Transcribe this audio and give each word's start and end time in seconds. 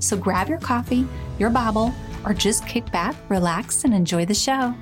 So 0.00 0.16
grab 0.16 0.48
your 0.48 0.58
coffee, 0.58 1.06
your 1.38 1.50
Bible, 1.50 1.94
or 2.24 2.34
just 2.34 2.66
kick 2.66 2.90
back, 2.90 3.14
relax, 3.28 3.84
and 3.84 3.94
enjoy 3.94 4.24
the 4.24 4.34
show. 4.34 4.74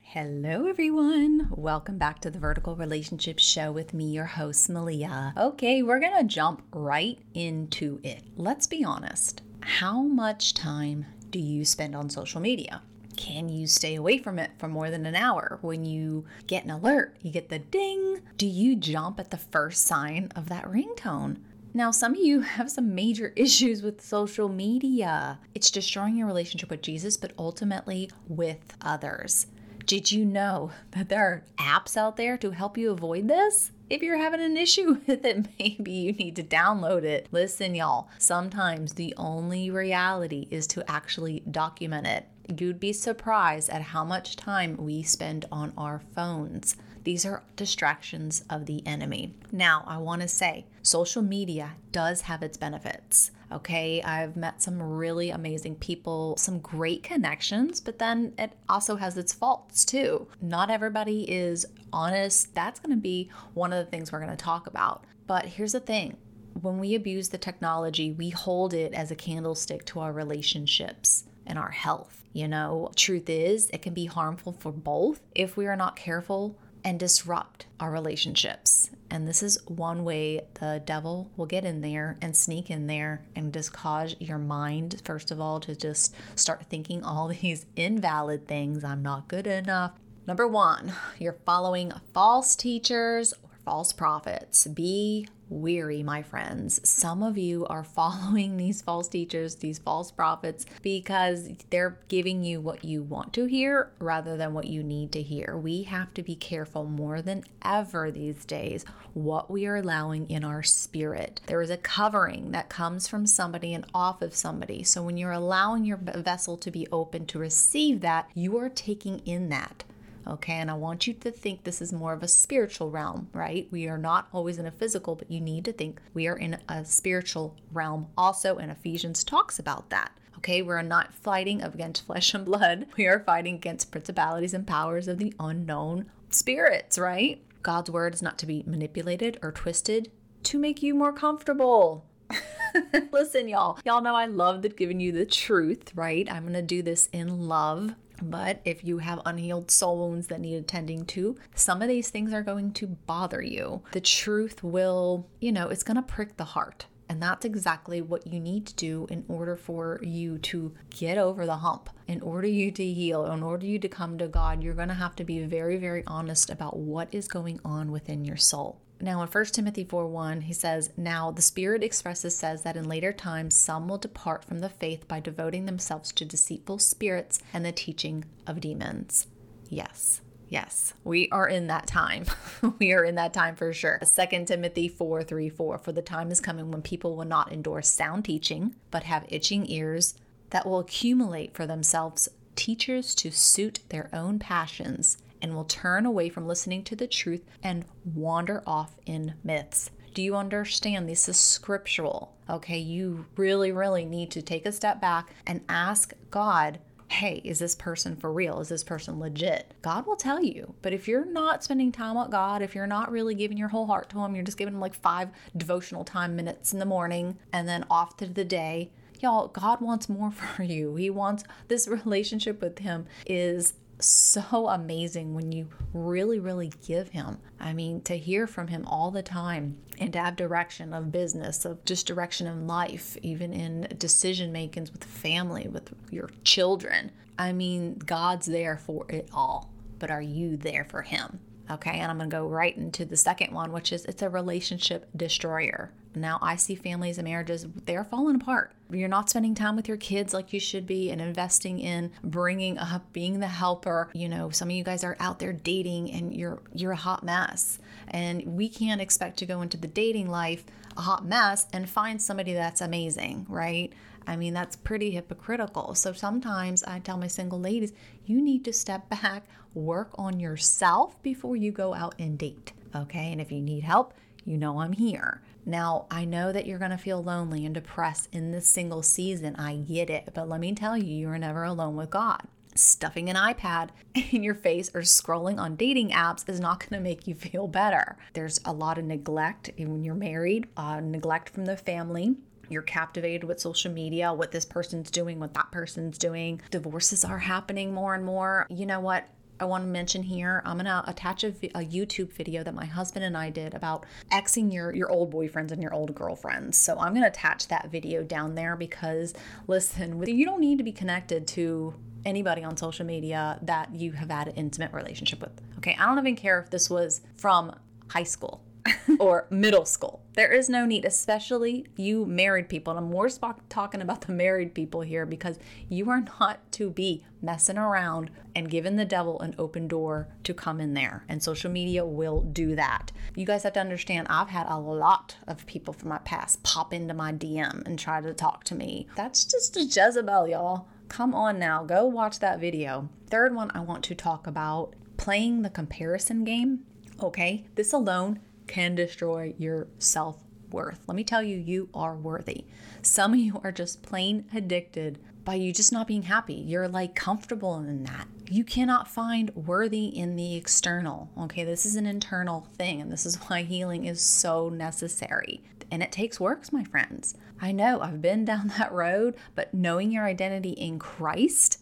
Hello, 0.00 0.66
everyone. 0.66 1.48
Welcome 1.50 1.96
back 1.96 2.20
to 2.22 2.30
the 2.30 2.38
Vertical 2.40 2.74
Relationship 2.74 3.38
Show 3.38 3.70
with 3.70 3.94
me, 3.94 4.10
your 4.10 4.24
host, 4.24 4.68
Melia. 4.68 5.32
Okay, 5.36 5.82
we're 5.84 6.00
going 6.00 6.18
to 6.18 6.24
jump 6.24 6.62
right 6.72 7.18
into 7.32 8.00
it. 8.02 8.24
Let's 8.36 8.66
be 8.66 8.82
honest. 8.84 9.42
How 9.60 10.02
much 10.02 10.52
time 10.54 11.06
do 11.30 11.38
you 11.38 11.64
spend 11.64 11.94
on 11.94 12.10
social 12.10 12.40
media? 12.40 12.82
Can 13.30 13.48
you 13.48 13.68
stay 13.68 13.94
away 13.94 14.18
from 14.18 14.40
it 14.40 14.50
for 14.58 14.66
more 14.66 14.90
than 14.90 15.06
an 15.06 15.14
hour? 15.14 15.60
When 15.62 15.84
you 15.84 16.24
get 16.48 16.64
an 16.64 16.70
alert, 16.72 17.14
you 17.22 17.30
get 17.30 17.48
the 17.48 17.60
ding. 17.60 18.22
Do 18.36 18.44
you 18.44 18.74
jump 18.74 19.20
at 19.20 19.30
the 19.30 19.36
first 19.36 19.86
sign 19.86 20.32
of 20.34 20.48
that 20.48 20.64
ringtone? 20.64 21.36
Now, 21.72 21.92
some 21.92 22.14
of 22.14 22.18
you 22.18 22.40
have 22.40 22.72
some 22.72 22.92
major 22.92 23.28
issues 23.36 23.82
with 23.82 24.04
social 24.04 24.48
media. 24.48 25.38
It's 25.54 25.70
destroying 25.70 26.16
your 26.16 26.26
relationship 26.26 26.70
with 26.70 26.82
Jesus, 26.82 27.16
but 27.16 27.32
ultimately 27.38 28.10
with 28.26 28.74
others. 28.80 29.46
Did 29.86 30.10
you 30.10 30.24
know 30.24 30.72
that 30.90 31.08
there 31.08 31.24
are 31.24 31.44
apps 31.56 31.96
out 31.96 32.16
there 32.16 32.36
to 32.38 32.50
help 32.50 32.76
you 32.76 32.90
avoid 32.90 33.28
this? 33.28 33.70
If 33.88 34.02
you're 34.02 34.18
having 34.18 34.40
an 34.40 34.56
issue 34.56 34.98
with 35.06 35.24
it, 35.24 35.46
maybe 35.56 35.92
you 35.92 36.12
need 36.12 36.34
to 36.34 36.42
download 36.42 37.04
it. 37.04 37.28
Listen, 37.30 37.76
y'all, 37.76 38.08
sometimes 38.18 38.94
the 38.94 39.14
only 39.16 39.70
reality 39.70 40.48
is 40.50 40.66
to 40.68 40.90
actually 40.90 41.44
document 41.48 42.08
it. 42.08 42.26
You'd 42.58 42.80
be 42.80 42.92
surprised 42.92 43.70
at 43.70 43.82
how 43.82 44.04
much 44.04 44.34
time 44.34 44.76
we 44.76 45.02
spend 45.02 45.44
on 45.52 45.72
our 45.78 46.02
phones. 46.14 46.76
These 47.04 47.24
are 47.24 47.44
distractions 47.54 48.44
of 48.50 48.66
the 48.66 48.84
enemy. 48.86 49.34
Now, 49.52 49.84
I 49.86 49.98
want 49.98 50.22
to 50.22 50.28
say 50.28 50.66
social 50.82 51.22
media 51.22 51.76
does 51.92 52.22
have 52.22 52.42
its 52.42 52.56
benefits. 52.56 53.30
Okay, 53.52 54.02
I've 54.02 54.36
met 54.36 54.62
some 54.62 54.82
really 54.82 55.30
amazing 55.30 55.76
people, 55.76 56.36
some 56.38 56.58
great 56.58 57.02
connections, 57.02 57.80
but 57.80 57.98
then 57.98 58.32
it 58.36 58.52
also 58.68 58.96
has 58.96 59.16
its 59.16 59.32
faults 59.32 59.84
too. 59.84 60.26
Not 60.40 60.70
everybody 60.70 61.30
is 61.30 61.66
honest. 61.92 62.54
That's 62.54 62.80
going 62.80 62.94
to 62.94 63.00
be 63.00 63.30
one 63.54 63.72
of 63.72 63.84
the 63.84 63.90
things 63.90 64.10
we're 64.10 64.20
going 64.20 64.30
to 64.30 64.36
talk 64.36 64.66
about. 64.66 65.04
But 65.26 65.46
here's 65.46 65.72
the 65.72 65.80
thing 65.80 66.16
when 66.60 66.78
we 66.78 66.94
abuse 66.94 67.28
the 67.28 67.38
technology, 67.38 68.10
we 68.10 68.30
hold 68.30 68.74
it 68.74 68.92
as 68.92 69.10
a 69.10 69.16
candlestick 69.16 69.84
to 69.86 70.00
our 70.00 70.12
relationships 70.12 71.24
and 71.50 71.58
our 71.58 71.72
health. 71.72 72.24
You 72.32 72.48
know, 72.48 72.90
truth 72.94 73.28
is, 73.28 73.68
it 73.70 73.82
can 73.82 73.92
be 73.92 74.06
harmful 74.06 74.52
for 74.52 74.72
both 74.72 75.20
if 75.34 75.56
we 75.56 75.66
are 75.66 75.76
not 75.76 75.96
careful 75.96 76.56
and 76.84 76.98
disrupt 76.98 77.66
our 77.80 77.90
relationships. 77.90 78.90
And 79.10 79.26
this 79.26 79.42
is 79.42 79.58
one 79.66 80.04
way 80.04 80.42
the 80.54 80.80
devil 80.84 81.28
will 81.36 81.46
get 81.46 81.64
in 81.64 81.80
there 81.80 82.16
and 82.22 82.36
sneak 82.36 82.70
in 82.70 82.86
there 82.86 83.22
and 83.34 83.52
just 83.52 83.72
cause 83.72 84.14
your 84.20 84.38
mind, 84.38 85.02
first 85.04 85.32
of 85.32 85.40
all, 85.40 85.58
to 85.60 85.74
just 85.74 86.14
start 86.36 86.66
thinking 86.70 87.02
all 87.02 87.28
these 87.42 87.66
invalid 87.74 88.46
things. 88.46 88.84
I'm 88.84 89.02
not 89.02 89.26
good 89.28 89.48
enough. 89.48 89.92
Number 90.28 90.46
one, 90.46 90.92
you're 91.18 91.38
following 91.44 91.92
false 92.14 92.54
teachers 92.54 93.32
or 93.42 93.50
false 93.64 93.92
prophets. 93.92 94.68
Be 94.68 95.26
weary, 95.50 96.02
my 96.02 96.22
friends. 96.22 96.80
Some 96.88 97.22
of 97.22 97.36
you 97.36 97.66
are 97.66 97.84
following 98.00 98.56
these 98.56 98.80
false 98.80 99.08
teachers, 99.08 99.56
these 99.56 99.78
false 99.78 100.10
prophets, 100.10 100.64
because 100.80 101.50
they're 101.70 101.98
giving 102.08 102.42
you 102.42 102.60
what 102.60 102.84
you 102.84 103.02
want 103.02 103.32
to 103.34 103.44
hear 103.44 103.90
rather 103.98 104.36
than 104.36 104.54
what 104.54 104.66
you 104.66 104.82
need 104.82 105.12
to 105.12 105.22
hear. 105.22 105.56
We 105.56 105.82
have 105.82 106.14
to 106.14 106.22
be 106.22 106.36
careful 106.36 106.84
more 106.84 107.20
than 107.20 107.44
ever 107.62 108.10
these 108.10 108.44
days 108.44 108.84
what 109.14 109.50
we 109.50 109.66
are 109.66 109.76
allowing 109.76 110.30
in 110.30 110.44
our 110.44 110.62
spirit. 110.62 111.40
There 111.46 111.60
is 111.60 111.70
a 111.70 111.76
covering 111.76 112.52
that 112.52 112.68
comes 112.68 113.08
from 113.08 113.26
somebody 113.26 113.74
and 113.74 113.84
off 113.92 114.22
of 114.22 114.34
somebody. 114.34 114.84
So 114.84 115.02
when 115.02 115.16
you're 115.16 115.32
allowing 115.32 115.84
your 115.84 115.98
vessel 115.98 116.56
to 116.58 116.70
be 116.70 116.86
open 116.92 117.26
to 117.26 117.38
receive 117.38 118.00
that, 118.00 118.30
you 118.34 118.56
are 118.58 118.68
taking 118.68 119.18
in 119.20 119.48
that. 119.48 119.84
Okay, 120.30 120.52
and 120.54 120.70
I 120.70 120.74
want 120.74 121.08
you 121.08 121.14
to 121.14 121.30
think 121.32 121.64
this 121.64 121.82
is 121.82 121.92
more 121.92 122.12
of 122.12 122.22
a 122.22 122.28
spiritual 122.28 122.88
realm, 122.88 123.28
right? 123.32 123.66
We 123.72 123.88
are 123.88 123.98
not 123.98 124.28
always 124.32 124.58
in 124.58 124.66
a 124.66 124.70
physical, 124.70 125.16
but 125.16 125.28
you 125.28 125.40
need 125.40 125.64
to 125.64 125.72
think 125.72 126.00
we 126.14 126.28
are 126.28 126.36
in 126.36 126.58
a 126.68 126.84
spiritual 126.84 127.56
realm 127.72 128.06
also, 128.16 128.56
and 128.56 128.70
Ephesians 128.70 129.24
talks 129.24 129.58
about 129.58 129.90
that. 129.90 130.12
Okay, 130.36 130.62
we're 130.62 130.82
not 130.82 131.12
fighting 131.12 131.60
against 131.62 132.06
flesh 132.06 132.32
and 132.32 132.44
blood, 132.44 132.86
we 132.96 133.06
are 133.08 133.18
fighting 133.18 133.56
against 133.56 133.90
principalities 133.90 134.54
and 134.54 134.66
powers 134.66 135.08
of 135.08 135.18
the 135.18 135.34
unknown 135.40 136.06
spirits, 136.30 136.96
right? 136.96 137.42
God's 137.62 137.90
word 137.90 138.14
is 138.14 138.22
not 138.22 138.38
to 138.38 138.46
be 138.46 138.62
manipulated 138.66 139.36
or 139.42 139.50
twisted 139.50 140.12
to 140.44 140.58
make 140.58 140.80
you 140.82 140.94
more 140.94 141.12
comfortable. 141.12 142.06
Listen, 143.12 143.48
y'all. 143.48 143.78
Y'all 143.84 144.00
know 144.00 144.14
I 144.14 144.26
love 144.26 144.62
that 144.62 144.76
giving 144.76 145.00
you 145.00 145.12
the 145.12 145.26
truth, 145.26 145.92
right? 145.94 146.30
I'm 146.30 146.42
going 146.42 146.54
to 146.54 146.62
do 146.62 146.82
this 146.82 147.08
in 147.12 147.48
love. 147.48 147.94
But 148.22 148.60
if 148.64 148.84
you 148.84 148.98
have 148.98 149.20
unhealed 149.24 149.70
soul 149.70 149.98
wounds 149.98 150.28
that 150.28 150.40
need 150.40 150.56
attending 150.56 151.04
to, 151.06 151.36
some 151.54 151.82
of 151.82 151.88
these 151.88 152.10
things 152.10 152.32
are 152.32 152.42
going 152.42 152.72
to 152.74 152.86
bother 152.86 153.42
you. 153.42 153.82
The 153.92 154.00
truth 154.00 154.62
will, 154.62 155.26
you 155.40 155.52
know, 155.52 155.68
it's 155.68 155.82
going 155.82 155.96
to 155.96 156.02
prick 156.02 156.36
the 156.36 156.44
heart. 156.44 156.86
And 157.08 157.20
that's 157.20 157.44
exactly 157.44 158.00
what 158.00 158.28
you 158.28 158.38
need 158.38 158.66
to 158.66 158.74
do 158.74 159.08
in 159.10 159.24
order 159.26 159.56
for 159.56 159.98
you 160.00 160.38
to 160.38 160.72
get 160.90 161.18
over 161.18 161.44
the 161.44 161.56
hump, 161.56 161.90
in 162.06 162.20
order 162.20 162.46
you 162.46 162.70
to 162.70 162.84
heal, 162.84 163.26
in 163.26 163.42
order 163.42 163.66
you 163.66 163.80
to 163.80 163.88
come 163.88 164.16
to 164.18 164.28
God. 164.28 164.62
You're 164.62 164.74
going 164.74 164.88
to 164.88 164.94
have 164.94 165.16
to 165.16 165.24
be 165.24 165.40
very, 165.40 165.76
very 165.76 166.04
honest 166.06 166.50
about 166.50 166.76
what 166.76 167.12
is 167.12 167.26
going 167.26 167.58
on 167.64 167.90
within 167.90 168.24
your 168.24 168.36
soul. 168.36 168.80
Now 169.00 169.22
in 169.22 169.28
1 169.28 169.44
Timothy 169.46 169.84
4 169.84 170.06
1, 170.06 170.42
he 170.42 170.52
says, 170.52 170.90
Now 170.96 171.30
the 171.30 171.42
Spirit 171.42 171.82
expresses 171.82 172.36
says 172.36 172.62
that 172.62 172.76
in 172.76 172.88
later 172.88 173.12
times 173.12 173.54
some 173.54 173.88
will 173.88 173.98
depart 173.98 174.44
from 174.44 174.60
the 174.60 174.68
faith 174.68 175.08
by 175.08 175.20
devoting 175.20 175.64
themselves 175.64 176.12
to 176.12 176.24
deceitful 176.24 176.78
spirits 176.78 177.38
and 177.52 177.64
the 177.64 177.72
teaching 177.72 178.24
of 178.46 178.60
demons. 178.60 179.26
Yes. 179.68 180.20
Yes, 180.48 180.94
we 181.04 181.28
are 181.30 181.48
in 181.48 181.68
that 181.68 181.86
time. 181.86 182.24
we 182.80 182.92
are 182.92 183.04
in 183.04 183.14
that 183.14 183.32
time 183.32 183.54
for 183.54 183.72
sure. 183.72 184.00
2 184.00 184.44
Timothy 184.46 184.88
4 184.88 185.22
3 185.22 185.48
4. 185.48 185.78
For 185.78 185.92
the 185.92 186.02
time 186.02 186.32
is 186.32 186.40
coming 186.40 186.72
when 186.72 186.82
people 186.82 187.14
will 187.14 187.24
not 187.24 187.52
endure 187.52 187.82
sound 187.82 188.24
teaching, 188.24 188.74
but 188.90 189.04
have 189.04 189.24
itching 189.28 189.70
ears 189.70 190.14
that 190.50 190.66
will 190.66 190.80
accumulate 190.80 191.54
for 191.54 191.66
themselves 191.66 192.28
teachers 192.56 193.14
to 193.14 193.30
suit 193.30 193.78
their 193.90 194.10
own 194.12 194.40
passions 194.40 195.16
and 195.42 195.54
will 195.54 195.64
turn 195.64 196.06
away 196.06 196.28
from 196.28 196.46
listening 196.46 196.84
to 196.84 196.96
the 196.96 197.06
truth 197.06 197.42
and 197.62 197.84
wander 198.04 198.62
off 198.66 198.96
in 199.06 199.34
myths. 199.42 199.90
Do 200.12 200.22
you 200.22 200.34
understand? 200.34 201.08
This 201.08 201.28
is 201.28 201.38
scriptural. 201.38 202.34
Okay, 202.48 202.78
you 202.78 203.26
really, 203.36 203.70
really 203.70 204.04
need 204.04 204.30
to 204.32 204.42
take 204.42 204.66
a 204.66 204.72
step 204.72 205.00
back 205.00 205.32
and 205.46 205.60
ask 205.68 206.12
God, 206.30 206.80
hey, 207.10 207.40
is 207.44 207.58
this 207.58 207.74
person 207.74 208.16
for 208.16 208.32
real? 208.32 208.60
Is 208.60 208.68
this 208.68 208.84
person 208.84 209.18
legit? 209.18 209.74
God 209.82 210.06
will 210.06 210.16
tell 210.16 210.42
you. 210.42 210.74
But 210.80 210.92
if 210.92 211.08
you're 211.08 211.24
not 211.24 211.62
spending 211.64 211.92
time 211.92 212.16
with 212.16 212.30
God, 212.30 212.62
if 212.62 212.74
you're 212.74 212.86
not 212.86 213.10
really 213.10 213.34
giving 213.34 213.56
your 213.56 213.68
whole 213.68 213.86
heart 213.86 214.10
to 214.10 214.20
Him, 214.20 214.34
you're 214.34 214.44
just 214.44 214.58
giving 214.58 214.74
Him 214.74 214.80
like 214.80 214.94
five 214.94 215.30
devotional 215.56 216.04
time 216.04 216.36
minutes 216.36 216.72
in 216.72 216.78
the 216.78 216.84
morning 216.84 217.38
and 217.52 217.68
then 217.68 217.84
off 217.90 218.16
to 218.18 218.26
the 218.26 218.44
day, 218.44 218.90
y'all, 219.20 219.48
God 219.48 219.80
wants 219.80 220.08
more 220.08 220.30
for 220.32 220.62
you. 220.62 220.94
He 220.96 221.10
wants 221.10 221.44
this 221.68 221.88
relationship 221.88 222.60
with 222.60 222.78
Him 222.78 223.06
is 223.26 223.74
so 224.06 224.68
amazing 224.68 225.34
when 225.34 225.52
you 225.52 225.68
really, 225.92 226.38
really 226.38 226.72
give 226.86 227.10
him. 227.10 227.38
I 227.58 227.72
mean, 227.72 228.00
to 228.02 228.16
hear 228.16 228.46
from 228.46 228.68
him 228.68 228.84
all 228.86 229.10
the 229.10 229.22
time 229.22 229.78
and 229.98 230.12
to 230.12 230.20
have 230.20 230.36
direction 230.36 230.92
of 230.92 231.12
business, 231.12 231.64
of 231.64 231.84
just 231.84 232.06
direction 232.06 232.46
in 232.46 232.66
life, 232.66 233.16
even 233.22 233.52
in 233.52 233.88
decision 233.98 234.52
makings 234.52 234.92
with 234.92 235.04
family, 235.04 235.68
with 235.68 235.92
your 236.10 236.30
children. 236.44 237.12
I 237.38 237.52
mean, 237.52 237.94
God's 237.94 238.46
there 238.46 238.78
for 238.78 239.06
it 239.08 239.28
all, 239.32 239.72
but 239.98 240.10
are 240.10 240.22
you 240.22 240.56
there 240.56 240.84
for 240.84 241.02
him? 241.02 241.40
Okay, 241.70 241.98
and 241.98 242.10
I'm 242.10 242.18
gonna 242.18 242.30
go 242.30 242.46
right 242.46 242.76
into 242.76 243.04
the 243.04 243.16
second 243.16 243.52
one, 243.52 243.72
which 243.72 243.92
is 243.92 244.04
it's 244.04 244.22
a 244.22 244.28
relationship 244.28 245.08
destroyer. 245.16 245.92
Now 246.14 246.38
I 246.42 246.56
see 246.56 246.74
families 246.74 247.18
and 247.18 247.28
marriages, 247.28 247.66
they're 247.86 248.04
falling 248.04 248.36
apart. 248.36 248.72
You're 248.90 249.08
not 249.08 249.30
spending 249.30 249.54
time 249.54 249.76
with 249.76 249.86
your 249.86 249.96
kids 249.96 250.34
like 250.34 250.52
you 250.52 250.58
should 250.58 250.86
be 250.86 251.10
and 251.10 251.20
investing 251.20 251.78
in 251.78 252.10
bringing 252.24 252.78
up, 252.78 253.12
being 253.12 253.38
the 253.38 253.46
helper. 253.46 254.10
You 254.12 254.28
know, 254.28 254.50
some 254.50 254.68
of 254.68 254.74
you 254.74 254.82
guys 254.82 255.04
are 255.04 255.16
out 255.20 255.38
there 255.38 255.52
dating 255.52 256.10
and 256.10 256.34
you're 256.34 256.60
you're 256.72 256.92
a 256.92 256.96
hot 256.96 257.22
mess. 257.22 257.78
And 258.08 258.42
we 258.56 258.68
can't 258.68 259.00
expect 259.00 259.38
to 259.38 259.46
go 259.46 259.62
into 259.62 259.76
the 259.76 259.86
dating 259.86 260.28
life 260.28 260.64
a 260.96 261.02
hot 261.02 261.24
mess 261.24 261.66
and 261.72 261.88
find 261.88 262.20
somebody 262.20 262.52
that's 262.54 262.80
amazing, 262.80 263.46
right? 263.48 263.92
I 264.26 264.36
mean, 264.36 264.52
that's 264.54 264.76
pretty 264.76 265.12
hypocritical. 265.12 265.94
So 265.94 266.12
sometimes 266.12 266.84
I 266.84 266.98
tell 266.98 267.16
my 267.16 267.26
single 267.26 267.60
ladies, 267.60 267.92
you 268.26 268.40
need 268.40 268.64
to 268.64 268.72
step 268.72 269.08
back, 269.08 269.44
work 269.74 270.10
on 270.16 270.40
yourself 270.40 271.22
before 271.22 271.56
you 271.56 271.72
go 271.72 271.94
out 271.94 272.14
and 272.18 272.38
date. 272.38 272.72
Okay. 272.94 273.32
And 273.32 273.40
if 273.40 273.52
you 273.52 273.60
need 273.60 273.84
help, 273.84 274.14
you 274.44 274.56
know 274.56 274.80
I'm 274.80 274.92
here. 274.92 275.42
Now, 275.64 276.06
I 276.10 276.24
know 276.24 276.52
that 276.52 276.66
you're 276.66 276.78
going 276.78 276.90
to 276.90 276.98
feel 276.98 277.22
lonely 277.22 277.64
and 277.64 277.74
depressed 277.74 278.28
in 278.32 278.50
this 278.50 278.68
single 278.68 279.02
season. 279.02 279.56
I 279.56 279.76
get 279.76 280.10
it. 280.10 280.30
But 280.34 280.48
let 280.48 280.60
me 280.60 280.74
tell 280.74 280.96
you, 280.96 281.14
you're 281.14 281.38
never 281.38 281.64
alone 281.64 281.96
with 281.96 282.10
God. 282.10 282.42
Stuffing 282.74 283.28
an 283.28 283.36
iPad 283.36 283.90
in 284.30 284.42
your 284.42 284.54
face 284.54 284.90
or 284.94 285.00
scrolling 285.00 285.58
on 285.58 285.76
dating 285.76 286.10
apps 286.10 286.48
is 286.48 286.60
not 286.60 286.80
going 286.80 287.02
to 287.02 287.08
make 287.08 287.26
you 287.26 287.34
feel 287.36 287.68
better. 287.68 288.16
There's 288.32 288.60
a 288.64 288.72
lot 288.72 288.98
of 288.98 289.04
neglect 289.04 289.70
when 289.76 290.04
you're 290.04 290.14
married, 290.14 290.68
uh, 290.76 291.00
neglect 291.00 291.50
from 291.50 291.66
the 291.66 291.76
family, 291.76 292.36
you're 292.70 292.82
captivated 292.82 293.44
with 293.44 293.60
social 293.60 293.90
media, 293.90 294.32
what 294.32 294.52
this 294.52 294.64
person's 294.64 295.10
doing, 295.10 295.40
what 295.40 295.54
that 295.54 295.72
person's 295.72 296.16
doing. 296.16 296.62
Divorces 296.70 297.24
are 297.24 297.38
happening 297.38 297.92
more 297.92 298.14
and 298.14 298.24
more. 298.24 298.66
You 298.70 298.86
know 298.86 299.00
what? 299.00 299.26
I 299.60 299.64
want 299.66 299.84
to 299.84 299.88
mention 299.88 300.22
here, 300.22 300.62
I'm 300.64 300.76
going 300.76 300.86
to 300.86 301.04
attach 301.06 301.44
a, 301.44 301.48
a, 301.74 301.84
YouTube 301.84 302.32
video 302.32 302.64
that 302.64 302.74
my 302.74 302.86
husband 302.86 303.24
and 303.24 303.36
I 303.36 303.50
did 303.50 303.74
about 303.74 304.06
exing 304.32 304.72
your, 304.72 304.94
your 304.94 305.10
old 305.10 305.32
boyfriends 305.32 305.70
and 305.70 305.82
your 305.82 305.92
old 305.92 306.14
girlfriends. 306.14 306.78
So 306.78 306.98
I'm 306.98 307.12
going 307.12 307.22
to 307.22 307.28
attach 307.28 307.68
that 307.68 307.90
video 307.90 308.22
down 308.22 308.54
there 308.54 308.74
because, 308.74 309.34
listen, 309.66 310.22
you 310.26 310.46
don't 310.46 310.60
need 310.60 310.78
to 310.78 310.84
be 310.84 310.92
connected 310.92 311.46
to 311.48 311.94
anybody 312.24 312.64
on 312.64 312.76
social 312.76 313.04
media 313.04 313.58
that 313.62 313.94
you 313.94 314.12
have 314.12 314.30
had 314.30 314.48
an 314.48 314.54
intimate 314.54 314.92
relationship 314.92 315.40
with. 315.40 315.52
Okay, 315.78 315.96
I 315.98 316.06
don't 316.06 316.18
even 316.18 316.36
care 316.36 316.58
if 316.60 316.70
this 316.70 316.88
was 316.88 317.20
from 317.36 317.74
high 318.08 318.24
school 318.24 318.62
or 319.18 319.46
middle 319.50 319.84
school. 319.84 320.22
There 320.34 320.52
is 320.52 320.68
no 320.68 320.86
need, 320.86 321.04
especially 321.04 321.86
you 321.96 322.24
married 322.24 322.68
people. 322.68 322.92
And 322.92 323.04
I'm 323.04 323.10
more 323.10 323.28
sp- 323.28 323.60
talking 323.68 324.00
about 324.00 324.22
the 324.22 324.32
married 324.32 324.74
people 324.74 325.02
here 325.02 325.26
because 325.26 325.58
you 325.88 326.08
are 326.10 326.24
not 326.40 326.70
to 326.72 326.90
be 326.90 327.24
messing 327.42 327.78
around 327.78 328.30
and 328.54 328.70
giving 328.70 328.96
the 328.96 329.04
devil 329.04 329.40
an 329.40 329.54
open 329.58 329.88
door 329.88 330.28
to 330.44 330.54
come 330.54 330.80
in 330.80 330.94
there. 330.94 331.24
And 331.28 331.42
social 331.42 331.70
media 331.70 332.04
will 332.04 332.42
do 332.42 332.74
that. 332.76 333.12
You 333.34 333.46
guys 333.46 333.62
have 333.62 333.72
to 333.74 333.80
understand, 333.80 334.26
I've 334.30 334.48
had 334.48 334.66
a 334.68 334.78
lot 334.78 335.36
of 335.46 335.66
people 335.66 335.94
from 335.94 336.08
my 336.08 336.18
past 336.18 336.62
pop 336.62 336.92
into 336.92 337.14
my 337.14 337.32
DM 337.32 337.86
and 337.86 337.98
try 337.98 338.20
to 338.20 338.34
talk 338.34 338.64
to 338.64 338.74
me. 338.74 339.06
That's 339.16 339.44
just 339.44 339.76
a 339.76 339.84
Jezebel, 339.84 340.48
y'all. 340.48 340.88
Come 341.08 341.34
on 341.34 341.58
now, 341.58 341.82
go 341.82 342.06
watch 342.06 342.38
that 342.38 342.60
video. 342.60 343.08
Third 343.28 343.54
one 343.54 343.72
I 343.74 343.80
want 343.80 344.04
to 344.04 344.14
talk 344.14 344.46
about 344.46 344.94
playing 345.16 345.62
the 345.62 345.70
comparison 345.70 346.44
game. 346.44 346.84
Okay, 347.20 347.64
this 347.74 347.92
alone 347.92 348.38
can 348.70 348.94
destroy 348.94 349.52
your 349.58 349.88
self 349.98 350.36
worth. 350.70 351.00
Let 351.08 351.16
me 351.16 351.24
tell 351.24 351.42
you, 351.42 351.56
you 351.56 351.88
are 351.92 352.14
worthy. 352.14 352.64
Some 353.02 353.34
of 353.34 353.40
you 353.40 353.60
are 353.64 353.72
just 353.72 354.02
plain 354.02 354.44
addicted 354.54 355.18
by 355.44 355.54
you 355.54 355.72
just 355.72 355.92
not 355.92 356.06
being 356.06 356.22
happy. 356.22 356.54
You're 356.54 356.86
like 356.86 357.16
comfortable 357.16 357.76
in 357.78 358.04
that. 358.04 358.28
You 358.48 358.62
cannot 358.62 359.08
find 359.08 359.50
worthy 359.56 360.06
in 360.06 360.36
the 360.36 360.54
external. 360.54 361.30
Okay, 361.36 361.64
this 361.64 361.84
is 361.84 361.96
an 361.96 362.06
internal 362.06 362.68
thing, 362.78 363.00
and 363.00 363.10
this 363.10 363.26
is 363.26 363.36
why 363.36 363.62
healing 363.62 364.04
is 364.04 364.20
so 364.20 364.68
necessary. 364.68 365.64
And 365.90 366.02
it 366.04 366.12
takes 366.12 366.38
works, 366.38 366.72
my 366.72 366.84
friends. 366.84 367.34
I 367.60 367.72
know 367.72 368.00
I've 368.00 368.22
been 368.22 368.44
down 368.44 368.68
that 368.78 368.92
road, 368.92 369.34
but 369.56 369.74
knowing 369.74 370.12
your 370.12 370.24
identity 370.24 370.70
in 370.70 371.00
Christ 371.00 371.79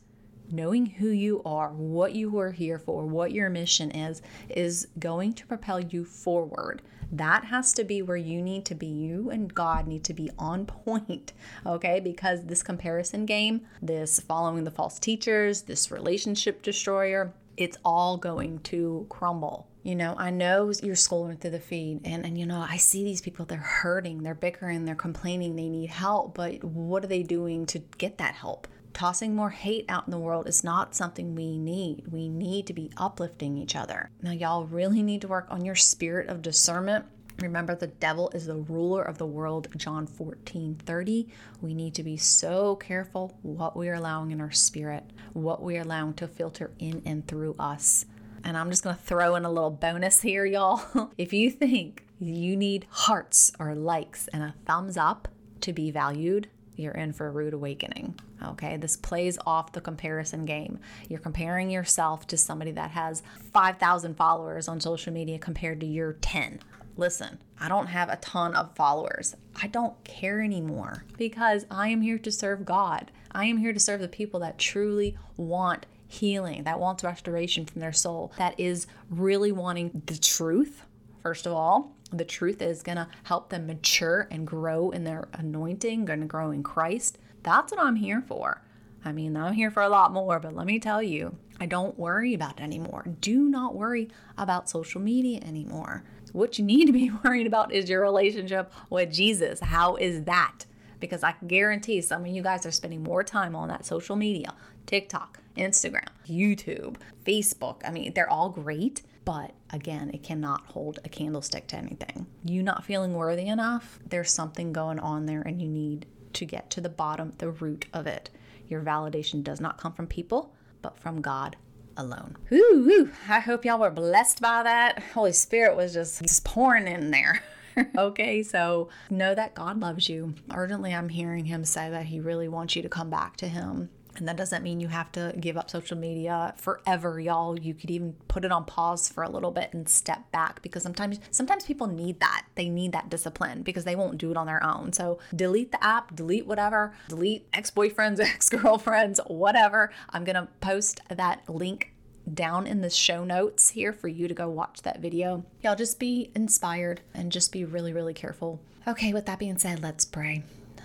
knowing 0.50 0.86
who 0.86 1.08
you 1.08 1.42
are, 1.44 1.70
what 1.70 2.14
you 2.14 2.38
are 2.38 2.52
here 2.52 2.78
for, 2.78 3.06
what 3.06 3.32
your 3.32 3.50
mission 3.50 3.90
is, 3.90 4.22
is 4.48 4.88
going 4.98 5.32
to 5.34 5.46
propel 5.46 5.80
you 5.80 6.04
forward. 6.04 6.82
That 7.10 7.44
has 7.44 7.72
to 7.74 7.84
be 7.84 8.02
where 8.02 8.16
you 8.16 8.42
need 8.42 8.64
to 8.66 8.74
be. 8.74 8.86
You 8.86 9.30
and 9.30 9.52
God 9.54 9.86
need 9.86 10.04
to 10.04 10.14
be 10.14 10.30
on 10.38 10.66
point, 10.66 11.32
okay? 11.66 12.00
Because 12.00 12.44
this 12.44 12.62
comparison 12.62 13.24
game, 13.24 13.62
this 13.80 14.20
following 14.20 14.64
the 14.64 14.70
false 14.70 14.98
teachers, 14.98 15.62
this 15.62 15.90
relationship 15.90 16.62
destroyer, 16.62 17.32
it's 17.56 17.76
all 17.84 18.16
going 18.16 18.60
to 18.60 19.06
crumble. 19.08 19.66
You 19.82 19.96
know, 19.96 20.14
I 20.18 20.30
know 20.30 20.70
you're 20.82 20.94
scrolling 20.94 21.40
through 21.40 21.52
the 21.52 21.60
feed 21.60 22.00
and, 22.04 22.24
and 22.24 22.38
you 22.38 22.44
know, 22.44 22.60
I 22.60 22.76
see 22.76 23.04
these 23.04 23.20
people, 23.20 23.46
they're 23.46 23.58
hurting, 23.58 24.22
they're 24.22 24.34
bickering, 24.34 24.84
they're 24.84 24.94
complaining, 24.94 25.56
they 25.56 25.68
need 25.68 25.88
help, 25.90 26.34
but 26.34 26.62
what 26.62 27.04
are 27.04 27.08
they 27.08 27.22
doing 27.22 27.64
to 27.66 27.78
get 27.96 28.18
that 28.18 28.34
help? 28.34 28.68
Tossing 28.98 29.36
more 29.36 29.50
hate 29.50 29.84
out 29.88 30.08
in 30.08 30.10
the 30.10 30.18
world 30.18 30.48
is 30.48 30.64
not 30.64 30.92
something 30.92 31.36
we 31.36 31.56
need. 31.56 32.08
We 32.10 32.28
need 32.28 32.66
to 32.66 32.72
be 32.72 32.90
uplifting 32.96 33.56
each 33.56 33.76
other. 33.76 34.10
Now, 34.22 34.32
y'all 34.32 34.64
really 34.64 35.04
need 35.04 35.20
to 35.20 35.28
work 35.28 35.46
on 35.50 35.64
your 35.64 35.76
spirit 35.76 36.28
of 36.28 36.42
discernment. 36.42 37.04
Remember, 37.38 37.76
the 37.76 37.86
devil 37.86 38.28
is 38.30 38.46
the 38.46 38.56
ruler 38.56 39.04
of 39.04 39.16
the 39.16 39.24
world, 39.24 39.68
John 39.76 40.08
14 40.08 40.80
30. 40.84 41.28
We 41.60 41.74
need 41.74 41.94
to 41.94 42.02
be 42.02 42.16
so 42.16 42.74
careful 42.74 43.38
what 43.42 43.76
we 43.76 43.88
are 43.88 43.94
allowing 43.94 44.32
in 44.32 44.40
our 44.40 44.50
spirit, 44.50 45.04
what 45.32 45.62
we 45.62 45.78
are 45.78 45.82
allowing 45.82 46.14
to 46.14 46.26
filter 46.26 46.72
in 46.80 47.00
and 47.06 47.24
through 47.28 47.54
us. 47.56 48.04
And 48.42 48.58
I'm 48.58 48.68
just 48.68 48.82
going 48.82 48.96
to 48.96 49.02
throw 49.02 49.36
in 49.36 49.44
a 49.44 49.52
little 49.52 49.70
bonus 49.70 50.22
here, 50.22 50.44
y'all. 50.44 51.12
if 51.16 51.32
you 51.32 51.52
think 51.52 52.04
you 52.18 52.56
need 52.56 52.88
hearts 52.90 53.52
or 53.60 53.76
likes 53.76 54.26
and 54.32 54.42
a 54.42 54.56
thumbs 54.66 54.96
up 54.96 55.28
to 55.60 55.72
be 55.72 55.92
valued, 55.92 56.48
you're 56.78 56.92
in 56.92 57.12
for 57.12 57.26
a 57.26 57.30
rude 57.30 57.54
awakening. 57.54 58.18
Okay, 58.44 58.76
this 58.76 58.96
plays 58.96 59.38
off 59.46 59.72
the 59.72 59.80
comparison 59.80 60.44
game. 60.44 60.78
You're 61.08 61.18
comparing 61.18 61.70
yourself 61.70 62.26
to 62.28 62.36
somebody 62.36 62.70
that 62.72 62.92
has 62.92 63.22
5,000 63.52 64.16
followers 64.16 64.68
on 64.68 64.80
social 64.80 65.12
media 65.12 65.38
compared 65.38 65.80
to 65.80 65.86
your 65.86 66.14
10. 66.14 66.60
Listen, 66.96 67.38
I 67.60 67.68
don't 67.68 67.86
have 67.86 68.08
a 68.08 68.16
ton 68.16 68.54
of 68.54 68.74
followers. 68.74 69.36
I 69.60 69.68
don't 69.68 70.02
care 70.04 70.40
anymore 70.40 71.04
because 71.16 71.64
I 71.70 71.88
am 71.88 72.00
here 72.00 72.18
to 72.18 72.32
serve 72.32 72.64
God. 72.64 73.10
I 73.30 73.44
am 73.46 73.58
here 73.58 73.72
to 73.72 73.80
serve 73.80 74.00
the 74.00 74.08
people 74.08 74.40
that 74.40 74.58
truly 74.58 75.16
want 75.36 75.86
healing, 76.08 76.64
that 76.64 76.80
wants 76.80 77.04
restoration 77.04 77.66
from 77.66 77.80
their 77.80 77.92
soul, 77.92 78.32
that 78.38 78.58
is 78.58 78.86
really 79.10 79.52
wanting 79.52 80.02
the 80.06 80.16
truth, 80.16 80.82
first 81.22 81.46
of 81.46 81.52
all, 81.52 81.92
the 82.10 82.24
truth 82.24 82.62
is 82.62 82.82
going 82.82 82.96
to 82.96 83.08
help 83.24 83.50
them 83.50 83.66
mature 83.66 84.28
and 84.30 84.46
grow 84.46 84.90
in 84.90 85.04
their 85.04 85.28
anointing, 85.32 86.04
going 86.04 86.20
to 86.20 86.26
grow 86.26 86.50
in 86.50 86.62
Christ. 86.62 87.18
That's 87.42 87.72
what 87.72 87.80
I'm 87.80 87.96
here 87.96 88.22
for. 88.26 88.62
I 89.04 89.12
mean, 89.12 89.36
I'm 89.36 89.54
here 89.54 89.70
for 89.70 89.82
a 89.82 89.88
lot 89.88 90.12
more, 90.12 90.40
but 90.40 90.54
let 90.54 90.66
me 90.66 90.78
tell 90.78 91.02
you, 91.02 91.36
I 91.60 91.66
don't 91.66 91.98
worry 91.98 92.34
about 92.34 92.60
anymore. 92.60 93.04
Do 93.20 93.48
not 93.48 93.74
worry 93.74 94.08
about 94.36 94.68
social 94.68 95.00
media 95.00 95.40
anymore. 95.40 96.04
What 96.32 96.58
you 96.58 96.64
need 96.64 96.86
to 96.86 96.92
be 96.92 97.10
worried 97.24 97.46
about 97.46 97.72
is 97.72 97.88
your 97.88 98.02
relationship 98.02 98.72
with 98.90 99.12
Jesus. 99.12 99.60
How 99.60 99.96
is 99.96 100.24
that? 100.24 100.64
Because 101.00 101.22
I 101.22 101.34
guarantee 101.46 102.00
some 102.00 102.22
of 102.22 102.28
you 102.28 102.42
guys 102.42 102.66
are 102.66 102.72
spending 102.72 103.02
more 103.02 103.22
time 103.22 103.54
on 103.54 103.68
that 103.68 103.86
social 103.86 104.16
media 104.16 104.54
TikTok, 104.86 105.40
Instagram, 105.56 106.08
YouTube, 106.26 106.96
Facebook. 107.24 107.82
I 107.84 107.90
mean, 107.90 108.14
they're 108.14 108.30
all 108.30 108.48
great, 108.48 109.02
but 109.28 109.52
again, 109.68 110.10
it 110.14 110.22
cannot 110.22 110.64
hold 110.68 111.00
a 111.04 111.08
candlestick 111.10 111.66
to 111.66 111.76
anything. 111.76 112.26
You 112.44 112.62
not 112.62 112.86
feeling 112.86 113.12
worthy 113.12 113.46
enough, 113.46 113.98
there's 114.08 114.32
something 114.32 114.72
going 114.72 114.98
on 114.98 115.26
there 115.26 115.42
and 115.42 115.60
you 115.60 115.68
need 115.68 116.06
to 116.32 116.46
get 116.46 116.70
to 116.70 116.80
the 116.80 116.88
bottom, 116.88 117.34
the 117.36 117.50
root 117.50 117.84
of 117.92 118.06
it. 118.06 118.30
Your 118.68 118.80
validation 118.80 119.44
does 119.44 119.60
not 119.60 119.76
come 119.76 119.92
from 119.92 120.06
people, 120.06 120.54
but 120.80 120.98
from 120.98 121.20
God 121.20 121.56
alone. 121.94 122.38
Whoo, 122.48 122.86
whoo. 122.86 123.10
I 123.28 123.40
hope 123.40 123.66
y'all 123.66 123.78
were 123.78 123.90
blessed 123.90 124.40
by 124.40 124.62
that. 124.62 124.98
Holy 125.12 125.32
Spirit 125.32 125.76
was 125.76 125.92
just, 125.92 126.22
just 126.22 126.46
pouring 126.46 126.88
in 126.88 127.10
there. 127.10 127.42
okay, 127.98 128.42
so 128.42 128.88
know 129.10 129.34
that 129.34 129.54
God 129.54 129.78
loves 129.78 130.08
you. 130.08 130.36
Urgently, 130.54 130.94
I'm 130.94 131.10
hearing 131.10 131.44
Him 131.44 131.66
say 131.66 131.90
that 131.90 132.06
He 132.06 132.18
really 132.18 132.48
wants 132.48 132.76
you 132.76 132.80
to 132.80 132.88
come 132.88 133.10
back 133.10 133.36
to 133.36 133.48
Him. 133.48 133.90
And 134.16 134.26
that 134.26 134.36
doesn't 134.36 134.62
mean 134.62 134.80
you 134.80 134.88
have 134.88 135.12
to 135.12 135.34
give 135.38 135.56
up 135.56 135.70
social 135.70 135.96
media 135.96 136.54
forever, 136.56 137.20
y'all. 137.20 137.58
You 137.58 137.74
could 137.74 137.90
even 137.90 138.14
put 138.26 138.44
it 138.44 138.52
on 138.52 138.64
pause 138.64 139.08
for 139.08 139.22
a 139.22 139.30
little 139.30 139.50
bit 139.50 139.72
and 139.72 139.88
step 139.88 140.30
back 140.32 140.62
because 140.62 140.82
sometimes 140.82 141.20
sometimes 141.30 141.64
people 141.64 141.86
need 141.86 142.20
that. 142.20 142.46
They 142.54 142.68
need 142.68 142.92
that 142.92 143.10
discipline 143.10 143.62
because 143.62 143.84
they 143.84 143.96
won't 143.96 144.18
do 144.18 144.30
it 144.30 144.36
on 144.36 144.46
their 144.46 144.64
own. 144.64 144.92
So 144.92 145.18
delete 145.34 145.72
the 145.72 145.82
app, 145.84 146.14
delete 146.16 146.46
whatever, 146.46 146.92
delete 147.08 147.46
ex-boyfriends, 147.52 148.20
ex-girlfriends, 148.20 149.20
whatever. 149.26 149.92
I'm 150.10 150.24
to 150.24 150.48
post 150.60 151.00
that 151.08 151.48
link 151.48 151.92
down 152.34 152.66
in 152.66 152.80
the 152.80 152.90
show 152.90 153.24
notes 153.24 153.70
here 153.70 153.92
for 153.92 154.08
you 154.08 154.28
to 154.28 154.34
go 154.34 154.48
watch 154.48 154.82
that 154.82 155.00
video. 155.00 155.44
Y'all 155.62 155.76
just 155.76 155.98
be 155.98 156.30
inspired 156.34 157.00
and 157.14 157.32
just 157.32 157.52
be 157.52 157.64
really, 157.64 157.92
really 157.92 158.14
careful. 158.14 158.60
Okay, 158.86 159.12
with 159.12 159.26
that 159.26 159.38
being 159.38 159.58
said, 159.58 159.82
let's 159.82 160.04
pray. 160.04 160.42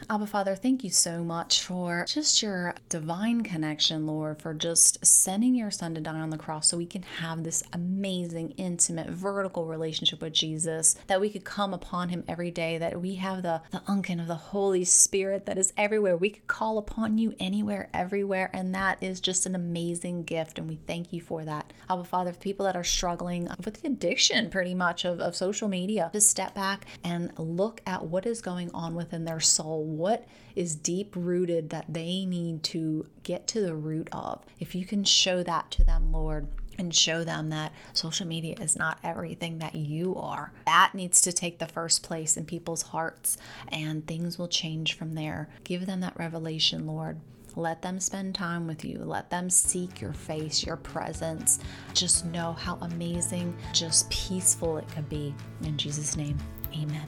Abba 0.10 0.28
Father, 0.28 0.56
thank 0.56 0.84
you 0.84 0.90
so 0.90 1.24
much 1.24 1.62
for 1.62 2.06
just 2.08 2.42
your 2.42 2.76
divine 2.90 3.42
connection, 3.42 4.06
Lord, 4.06 4.42
for 4.42 4.54
just 4.54 5.04
sending 5.06 5.56
your 5.56 5.72
son 5.72 5.96
to 5.96 6.02
die 6.02 6.20
on 6.20 6.30
the 6.30 6.38
cross 6.38 6.68
so 6.68 6.78
we 6.78 6.86
can 6.86 7.04
have 7.04 7.44
this 7.44 7.64
amazing, 7.72 8.52
intimate, 8.58 9.10
vertical 9.10 9.66
relationship 9.66 10.22
with 10.22 10.34
Jesus, 10.34 10.96
that 11.08 11.22
we 11.22 11.30
could 11.30 11.46
come 11.46 11.74
upon 11.74 12.10
him 12.10 12.24
every 12.28 12.52
day, 12.52 12.78
that 12.78 13.00
we 13.00 13.16
have 13.16 13.44
the, 13.44 13.62
the 13.72 13.82
unction 13.88 14.20
of 14.20 14.28
the 14.28 14.36
Holy 14.36 14.84
Spirit 14.84 15.46
that 15.46 15.58
is 15.58 15.72
everywhere. 15.78 16.18
We 16.18 16.32
could 16.32 16.48
call 16.48 16.78
upon 16.78 17.18
you 17.18 17.34
anywhere, 17.40 17.90
everywhere, 17.94 18.50
and 18.54 18.76
that 18.76 19.02
is 19.02 19.22
just 19.22 19.46
an 19.46 19.56
amazing 19.56 20.24
gift, 20.24 20.60
and 20.60 20.68
we 20.68 20.80
thank 20.86 21.14
you 21.14 21.22
for 21.22 21.46
that. 21.46 21.72
Abba 21.90 22.04
Father, 22.04 22.34
for 22.34 22.40
people 22.40 22.66
that 22.66 22.76
are 22.76 22.84
struggling 22.84 23.48
with 23.64 23.82
the 23.82 23.88
addiction 23.88 24.50
pretty 24.50 24.76
much 24.76 25.06
of, 25.06 25.20
of 25.20 25.36
social 25.36 25.70
media, 25.70 26.10
just 26.14 26.30
step 26.30 26.54
back 26.54 26.86
and 27.04 27.32
look 27.38 27.82
at 27.88 28.06
what 28.06 28.26
is 28.26 28.42
going 28.42 28.70
on 28.74 28.96
within 28.96 29.24
their 29.24 29.40
soul 29.40 29.93
what 29.98 30.26
is 30.56 30.76
deep 30.76 31.14
rooted 31.16 31.70
that 31.70 31.86
they 31.90 32.26
need 32.26 32.64
to 32.64 33.08
get 33.24 33.48
to 33.48 33.62
the 33.62 33.76
root 33.76 34.10
of. 34.12 34.44
If 34.60 34.76
you 34.76 34.86
can 34.86 35.04
show 35.04 35.44
that 35.44 35.72
to 35.72 35.84
them, 35.84 36.12
Lord, 36.12 36.48
and 36.78 36.94
show 36.94 37.24
them 37.24 37.50
that 37.50 37.72
social 37.94 38.28
media 38.28 38.56
is 38.60 38.76
not 38.76 39.00
everything 39.04 39.60
that 39.60 39.76
you 39.76 40.16
are. 40.16 40.52
That 40.66 40.92
needs 40.94 41.22
to 41.22 41.32
take 41.32 41.60
the 41.60 41.68
first 41.68 42.04
place 42.04 42.38
in 42.38 42.46
people's 42.46 42.82
hearts, 42.82 43.38
and 43.70 44.06
things 44.06 44.38
will 44.38 44.48
change 44.48 44.94
from 44.94 45.14
there. 45.14 45.50
Give 45.64 45.86
them 45.86 46.02
that 46.02 46.18
revelation, 46.18 46.88
Lord. 46.88 47.20
Let 47.56 47.84
them 47.84 48.00
spend 48.00 48.34
time 48.34 48.66
with 48.66 48.84
you. 48.84 49.00
Let 49.04 49.30
them 49.30 49.50
seek 49.50 50.02
your 50.02 50.14
face, 50.14 50.66
your 50.66 50.78
presence. 50.78 51.60
Just 51.94 52.26
know 52.26 52.54
how 52.54 52.80
amazing, 52.82 53.56
just 53.74 54.10
peaceful 54.10 54.78
it 54.78 54.88
could 54.90 55.08
be. 55.08 55.36
In 55.64 55.78
Jesus' 55.78 56.18
name, 56.18 56.38
amen. 56.76 57.08